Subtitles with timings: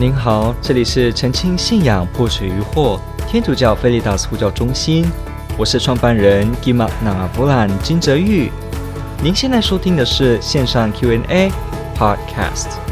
[0.00, 2.98] 您好，这里是澄清信仰破除疑惑
[3.28, 5.04] 天主教菲利达斯呼叫中心，
[5.58, 8.50] 我是创办人 Gima n a b l a n 金泽玉。
[9.22, 11.52] 您现在收听的是线上 Q&A
[11.94, 12.89] Podcast。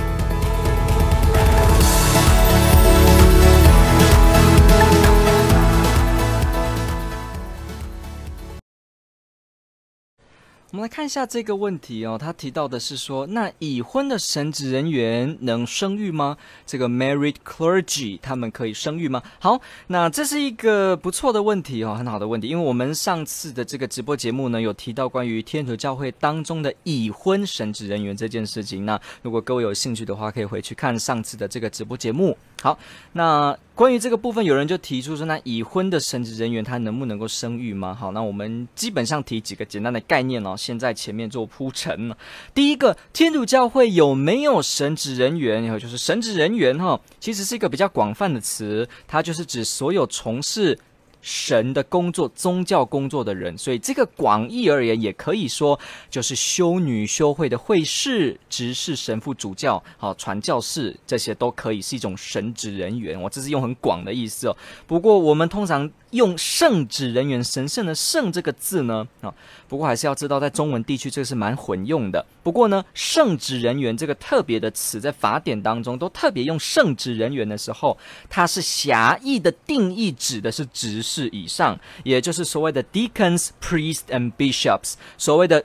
[10.70, 16.36] 我们来看一下这个问题哦，他提到的是说，那已婚的神职人员能生育吗？
[16.66, 19.22] 这个 married clergy 他们可以生育吗？
[19.38, 28.84] 好，那这是一个不错的问题哦，很好的问题，因为我们上次的这个直播节目呢，有提到关于天主教会当中的已婚神职人员这件事情。
[28.84, 32.36] 那如果各位有兴趣的话，可以回去看上次的这个直播节目。
[32.60, 32.78] 好，
[33.12, 37.94] 那关于这个部分，有人就提出说，那已婚的神职人员他能不能够生育吗？
[37.94, 42.12] 好，那我们基本上提几个简单的概念哦，先在前面做铺陈。
[42.52, 45.62] 第一个，天主教会有没有神职人员？
[45.62, 50.76] 也就是神职人员哈，其实是一个比较广泛的词，它就是指所有从事。
[51.20, 63.20] 神的工作、宗教工作的人，所以这个广义而言，也可以说就是修女、修会的会士、执事、神父、主教、好传教士，这些都可以是一种神职人员。
[63.20, 64.56] 我这是用很广的意思哦。
[64.86, 65.90] 不过我们通常。
[66.10, 69.34] 用圣职人员，神圣的圣这个字呢，啊，
[69.68, 72.24] 不过还是要知道，在中文地区这个是蛮混用的。
[72.42, 77.96] 不过呢，圣职人员这个特别的词，在法典当中都特别用圣职人员的时候，
[78.30, 85.62] 它是狭义的定义，指的是执事以上，也就是所谓的 deacons, priests and bishops，所谓的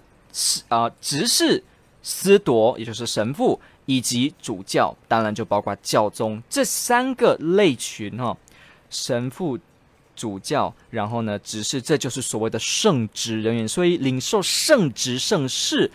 [0.68, 1.64] 啊执事、
[2.02, 8.38] 司铎，也就是神父以及主教，当然就包括教宗这三个类群哈，
[8.90, 9.58] 神父。
[10.16, 13.68] 主教，然后呢，执事，这就是所谓的圣职人员。
[13.68, 15.90] 所以，领受圣职、圣事，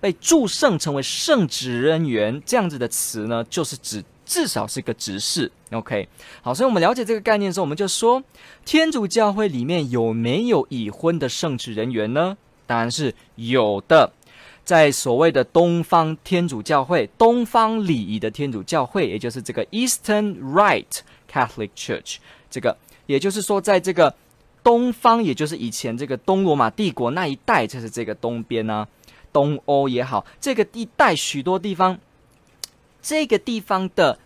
[0.00, 5.50] 被祝圣成为圣职人员这样子的词呢，就是指至少是一个执事。
[5.72, 6.08] OK，
[6.42, 8.22] 好，所以我们了解这个概念的时候，我们就说，
[8.64, 12.36] 天主教会里面有没有已婚的圣职人员呢？
[12.66, 14.12] 当然是有的，
[14.64, 22.16] 在所谓的东方天主教会、东方礼仪的天主教会，也就是这个 Eastern Rite Catholic Church，
[22.50, 22.76] 这个。
[23.10, 24.14] 也就是说，在这个
[24.62, 28.86] 东方，也就是以前这个东罗马帝国那一带，就是这个东边啊，
[29.32, 31.98] 东欧也好，这个地带许多地方，
[33.02, 34.16] 这个地方的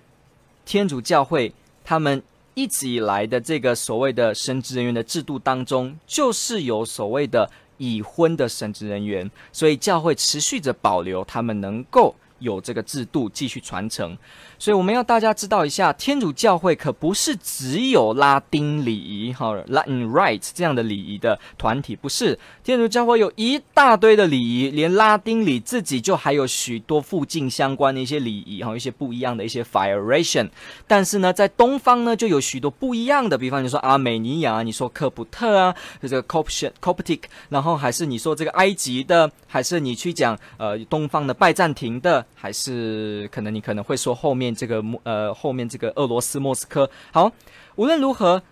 [0.67, 2.23] 天主教会，他们
[2.53, 14.19] 一直以来的这个所谓的神职人员的制度当中，就是有所谓的已婚的神职人员，所以教会持续着保留他们能够有这个制度继续传承。
[14.65, 22.39] 所以我们要大家知道一下，天主教会可不是只有拉丁礼仪哈，Latin Rite 这样的礼仪的团体，不是。
[22.63, 30.49] 天主教会有一大堆的礼仪，连拉丁礼自己就还有许多附近相关的一些礼仪哈，一些不一样的一些 variation。
[30.87, 37.21] 但是呢，在东方呢，就有许多不一样的，比方你说阿美尼亚，你说科普特啊，这个 Coptic，
[37.51, 44.54] 然后还是你说这个埃及的，还是你去讲呃东方的拜占庭的，还是可能你可能会说后面。
[44.55, 47.33] 这个呃，后面这个俄罗斯莫斯科，好，
[47.77, 48.43] 无论如何，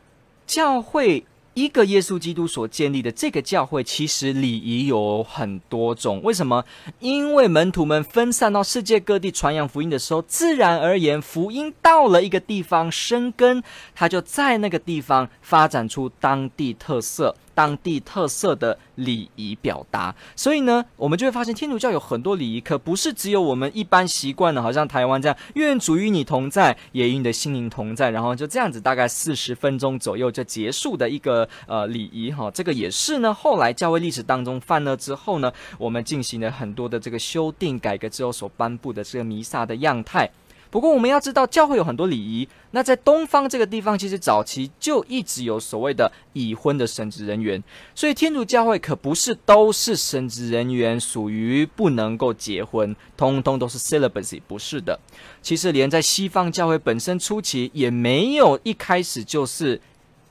[0.47, 1.25] 教会
[1.55, 6.23] 一个耶稣基督所建立的这个教会，其实礼仪有很多种。
[6.23, 6.65] 为什么？
[6.99, 13.63] 因为门徒们分散到世界各地传扬福音的时候，自然而然，福音到了一个地方生根，
[13.95, 17.37] 它就在那个地方发展出当地特色。
[17.55, 32.51] 当地特色的礼仪表达，所以呢，我们就会发现天主教有很多礼仪，可不是只有我们一般习惯的，好像台湾这样，愿主与你同在，也与你的心灵同在，然后就这样子，大概四十分钟左右就结束的一个呃礼仪哈。
[32.51, 40.31] 这个也是呢，后来教会历史当中犯了之后呢，我们进行了很多的这个修订改革之后所颁布的这个弥撒的样态。
[40.73, 42.49] 不过我们要知道，教会有很多礼仪。
[42.71, 47.63] 那在东方这个地方，其实早期就一直有所谓的已婚的神职人员。
[47.95, 54.99] 所以天主教会可不是都是神职人员，属于不能够结婚，通通都是 celibacy，不是的。
[55.43, 59.79] 其实连在西方教会本身初期，也没有一开始就是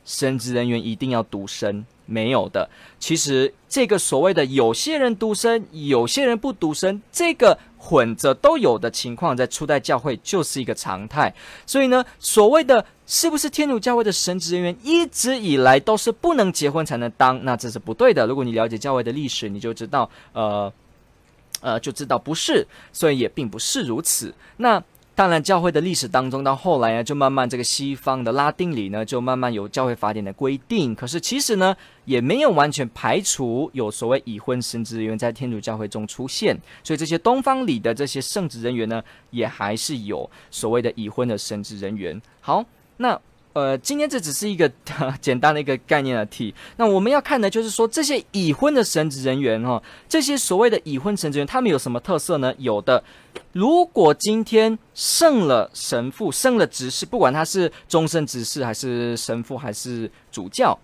[0.04, 2.68] 神职人员一定要独身，没有的。
[2.98, 7.60] 其实这个所谓的有些人独身，有些人不独身，这个。
[7.84, 11.34] 混着都有的情况，在初代教会就是一个常态。
[11.66, 18.28] 所以呢，所谓的是不是天主教会的神职人员一直以来都是不能结婚才能当，那这是不对的。
[18.28, 20.72] 如果你了解教会的历史，你就知道，呃，
[21.62, 24.32] 呃，就知道不是，所以也并不是如此。
[24.58, 24.82] 那
[25.14, 30.96] 当然，教会的历史当中，到后来呢，就慢慢这个西方的拉丁里呢，就慢慢有教会法典的规定。
[30.96, 31.76] 可是其实呢，
[32.06, 36.58] 也没有完全排除有所谓已婚神职人员在天主教会中出现。
[36.84, 42.20] 所以这些东方里的这些圣职人员呢，也还是有所谓的已婚的神职人员。
[42.40, 42.66] 好，
[42.98, 43.20] 那。
[43.54, 44.72] 呃，今天这只是一个
[45.20, 46.54] 简单的一个概念的题。
[46.78, 52.54] 那我们要看的就是说，这些已婚的神职人员哈，这些所谓的已婚神职人员，他们有什么特色呢？
[52.60, 53.04] 有的，
[53.52, 60.80] 如果今天升了神父，升了执事，不管他是终身执事还是神父还是主教，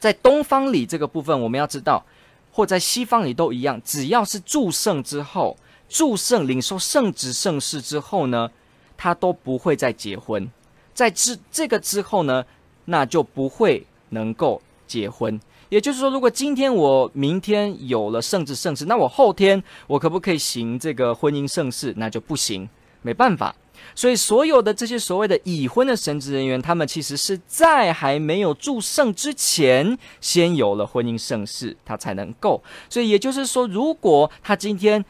[0.00, 2.04] 在东方里这个部分，我们要知道，
[2.50, 5.56] 或在西方里都一样，只要是祝圣之后，
[5.88, 8.50] 祝圣领受圣职圣事之后呢，
[8.96, 10.50] 他都不会再结婚。
[10.96, 12.42] 在之这个之后呢，
[12.86, 15.38] 那就不会能够结婚。
[15.68, 21.92] 也就是说，如果今天我明天有了圣职圣事，那我后天我可不可以行这个婚姻圣事？
[21.98, 22.66] 那就不行，
[23.02, 23.54] 没办法。
[23.94, 32.62] 所以，所有的这些所谓的已婚的神职人员，他们其实是在还没有祝圣之前，先有了婚姻圣事，他才能够。
[32.88, 35.04] 所以，也就是说，如果他今天。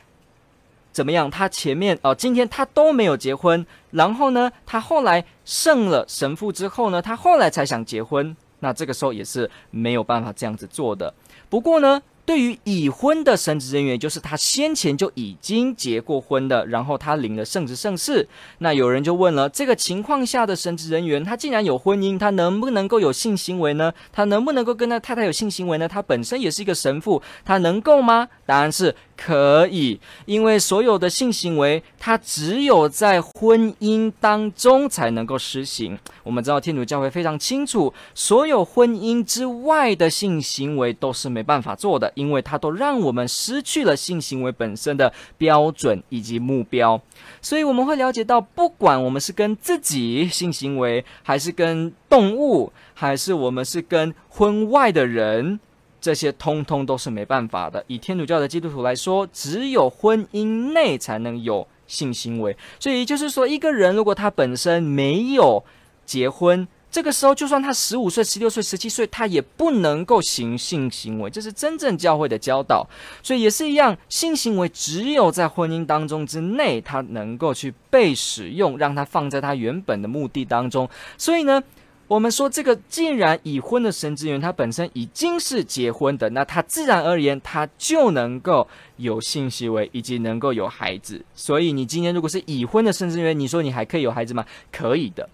[0.97, 1.31] 怎么样？
[1.31, 11.13] 他前面哦，今天他都没有结婚，然后呢，他后来胜了神父之后呢，他后来才想结婚，那这个时候也是没有办法这样子做的。
[11.51, 12.03] 不过呢。
[12.27, 18.29] 对于已婚的神职人员，就是他先前就已经结过婚的，然后他领了圣职圣事。
[18.59, 23.93] 那有人就问了：这个情况下的神职人员，他既然有婚姻，他能不能够有性行为呢？
[24.13, 25.87] 他能不能够跟他太太有性行为呢？
[25.87, 28.29] 他本身也是一个神父，他能够吗？
[28.45, 35.99] 答案是可以，因为所有的性行为，它只有在婚姻当中才能够实行。
[36.23, 42.13] 我们知道天主教会非常清楚，所有婚姻之外的性行为都是没办法做的。
[42.15, 47.01] 因为它都让我们失去了性行为本身的标准以及目标，
[47.41, 55.61] 所以我们会了解到，不管我们是跟自己性行为，还是跟动物，还是我们是跟婚外的人，
[56.01, 57.85] 这些通通都是没办法的。
[57.87, 62.57] 以天主教的基督徒来说，只有婚姻内才能有性行为。
[62.79, 65.65] 所以就是说，一个人如果他本身没有
[66.05, 72.89] 结婚，这个时候，就算他十五岁、十六岁、十七岁，他也不能够行性行为，这是真正教会的教导。
[73.23, 80.89] 所以也是一样，性行为只有在婚姻当中之内，他能够去被使用，让他放在他原本的目的当中。
[81.19, 81.63] 所以呢，
[82.09, 91.25] 我们说这个既然已婚的神职人员，他本身已经是结婚的，那他自然而然他就能够有性行为，以及能够有孩子。
[91.35, 94.47] 所以你今天如果是已婚的神职员，你说你还可以有孩子吗？
[94.71, 95.29] 可以的。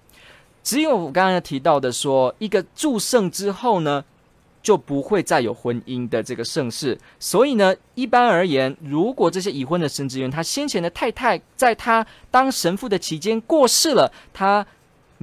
[0.63, 4.03] 只有我刚刚提到的说，一个祝圣之后呢，
[4.63, 6.97] 就不会再有婚姻的这个盛世。
[7.19, 14.65] 所以呢，一般而言，如果这些已婚的神职员，他先前的太太在他当神父的期间过世了，他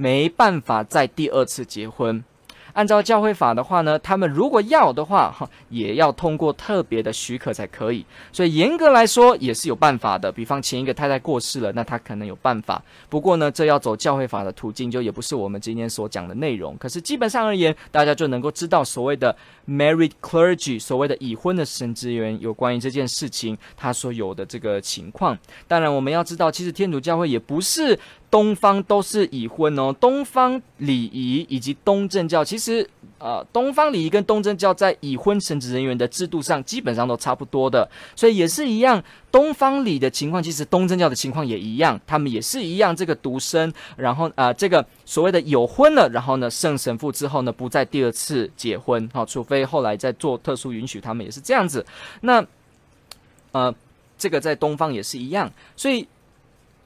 [0.00, 2.24] 没办法再第二次结婚。
[2.72, 8.06] 按照教会法的话呢，他们如果要的话，哈，也要通过特别的许可才可以。
[8.30, 10.30] 所以严格来说也是有办法的。
[10.30, 12.80] 比方前一个太太过世了，那他可能有办法。
[13.08, 16.76] 不过呢，这要走教会法的途径，就也不是我们今天所讲的内容。
[16.78, 19.36] 可是基本上而言，大家就能够知道所谓的
[19.68, 25.36] married clergy，所谓的已婚的神职员，有关于这件事情他所有的这个情况。
[25.66, 27.98] 当然，我们要知道，其实天主教会也不是。
[28.30, 32.88] 东方都是已婚哦，东方礼仪以及东正教，其实
[33.18, 39.02] 呃，东方礼仪跟东正教在已婚神职人员的制度上基本上都差不多的，所以也是一样。
[39.32, 51.84] 东方礼的情况，其实东正教的情况也一样，他们也是一样，这个独身，然后啊、呃，这个所谓的有婚了，然后呢，圣神父之后呢，不再第二次结婚，好、除非后来再做特殊允许，他们也是这样子。
[52.20, 52.46] 那
[53.50, 53.74] 呃，
[54.16, 56.06] 这个在东方也是一样，所以。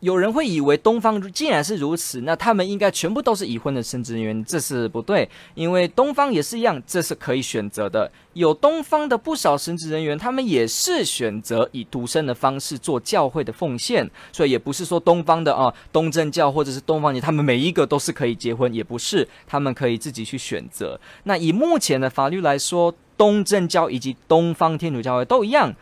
[0.04, 8.12] 有人会以为东方既然是如此，那他们应该全部都是已婚的神职人员，这是不对，因为东方也是一样，这是可以选择的。
[8.34, 21.00] 有东方的不少神职人员，他们也是选择以独身的方式做教会的奉献，所以也不是说东方的啊，东正教或者是东方，他们每一个都是可以结婚，也不是，他们可以自己去选择。
[21.22, 25.74] 那以目前的法律来说，东正教以及东方天主教会都一样，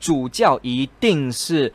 [0.00, 1.72] 主教一定是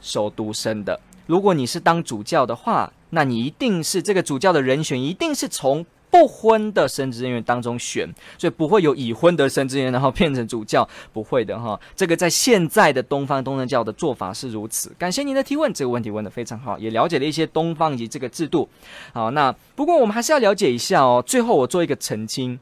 [0.00, 0.98] 守独身的。
[1.26, 11.80] 如果你是当主教的话，那你一定是这个主教的人选，一定是从不婚的神职人员当中选，所以不会有已婚的神职人员然后变成主教，不会的哈。
[11.96, 14.94] 这个在现在的东方东正教的做法是如此。
[14.98, 18.68] 感谢您的提问，这个问题问得非常好，也了解了一些东方以及这个制度。
[19.14, 21.22] 好，那不过我们还是要了解一下哦。
[21.26, 22.58] 最后我做一个澄清，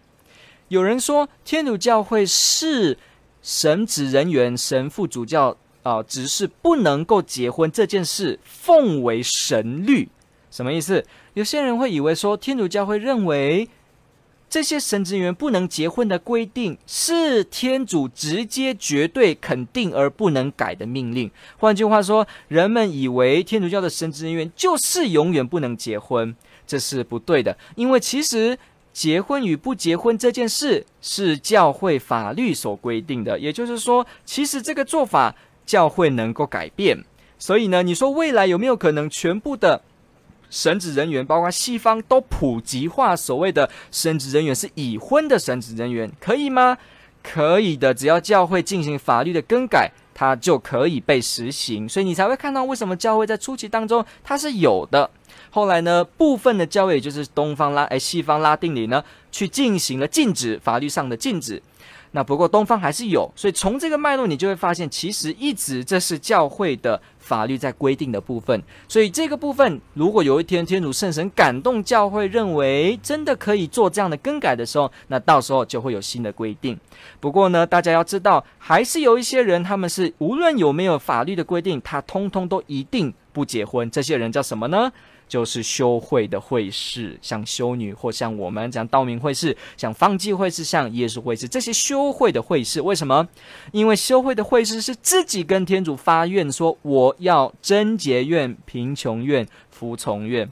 [0.69, 2.97] 有人说天主教会是
[3.43, 5.57] 神职人员、神父、主教。
[5.83, 10.09] 啊、只是不能够结婚这件事奉为神律。
[10.51, 11.05] 什么意思？
[11.35, 13.69] 有些人会以为说，天主教会认为
[14.49, 21.31] 这些神职人员不能结婚的规定是天主直接绝对肯定而不能改的命令。
[21.57, 26.35] 换句话说，人们以为天主教的神职人员就是永远不能结婚，
[26.67, 27.57] 这是不对的。
[27.77, 28.59] 因为其实
[28.93, 35.33] 结婚与不结婚这件事是教会法律所规定的，也就是说，其实这个做法
[35.71, 37.05] 教会能够改变。
[37.39, 39.83] 所以呢，你说未来有没有可能全部的？
[40.51, 46.77] 神职人员，包括西方都普及化所谓的神职人员是已婚的神职人员，可以吗？
[47.23, 51.89] 可以的，只要教会进行法律的更改，它就可以被实行。
[51.89, 55.09] 所以你才会看到为什么教会在初期当中它是有的，
[55.51, 61.63] 后来呢，部分的教会也就是东方拉诶西方拉丁里呢，去进行了禁止，法律上的禁止。
[62.13, 68.61] 那不过东方还是有，所以从这个脉络你就会发现，其实一直这是教会的法律在规定的部分。
[68.89, 76.77] 所以这个部分，如果有一天天主圣神感动教会，认为真的可以做这样的更改的时候，那到时候就会有新的规定。
[77.21, 83.89] 不过呢，大家要知道，还是有一些人，他们是无论有没有法律的规定，他通通都一定不结婚。
[83.91, 84.91] 这些人叫什么呢？
[85.31, 93.29] 就是修会的会士，像修女或像我们讲道明会士，像方济会士，像耶稣会士，这些修会的会士，为什么？
[93.71, 100.51] 因为修会的会士是自己跟天主发愿说，我要贞洁愿、贫穷愿、服从愿。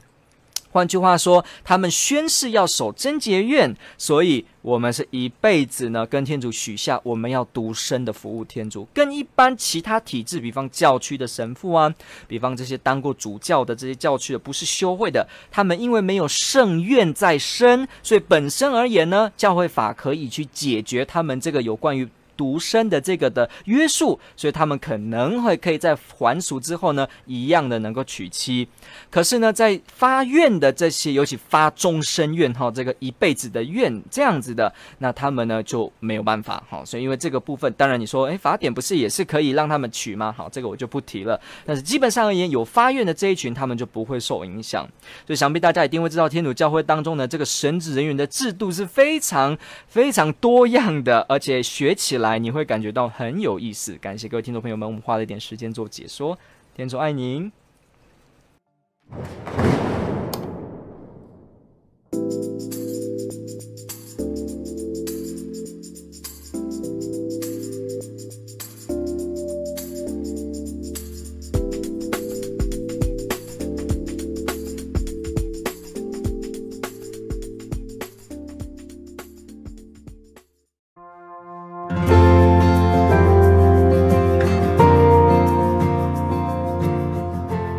[0.71, 8.87] 换句话说，他们宣誓要守贞洁愿，所以我们是一辈子呢跟天主许下，我们要独身的服务天主。
[8.93, 11.93] 跟一般其他体制，比方教区的神父啊，
[12.27, 22.07] 比方这些当过主教的这些教区的，不是修会的，他们因为没有圣愿在身，所以本身而言呢，教会法可以去解决他们这个有关于。
[22.39, 28.65] 独身的这个的约束，所以他们可能会可以在还俗之后呢，一样的能够娶妻。
[29.09, 36.81] 可是呢，在发愿的这些，尤其发终身愿哈，这个一辈子的愿这样子的，那他们呢就没有办法哈。
[36.85, 40.33] 所以因为这个部分，当然你说，诶，法典不是也是可以让他们娶吗？
[40.37, 41.37] 好，这个我就不提了。
[41.65, 44.87] 但是基本上而言，有发愿的这一群，他们就不会受影响。
[45.27, 49.57] 所以想必大家一定会知道，天主教会当中呢，这个神职人员的制度是非常
[49.89, 52.28] 非常多样的，而且学起来。
[52.29, 53.95] 来，你会感觉到很有意思。
[53.97, 56.37] 感谢各位听众朋友们，我们花了一点时间做解说。
[56.75, 57.51] 天主爱您。